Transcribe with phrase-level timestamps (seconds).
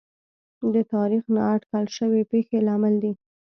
[0.73, 3.13] د تاریخ نااټکل شوې پېښې لامل دي.